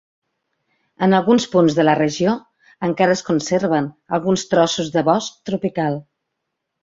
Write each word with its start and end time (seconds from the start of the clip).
En 1.07 1.11
alguns 1.17 1.43
punts 1.55 1.75
de 1.79 1.83
la 1.85 1.93
regió 1.99 2.31
encara 2.87 3.15
es 3.17 3.21
conserven 3.29 3.89
alguns 4.19 4.45
trossos 4.55 4.89
de 4.97 5.07
bosc 5.11 5.37
tropical. 5.51 6.01